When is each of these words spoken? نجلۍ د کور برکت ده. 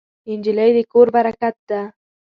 نجلۍ 0.39 0.69
د 0.77 0.79
کور 0.91 1.07
برکت 1.15 1.55
ده. 1.69 1.81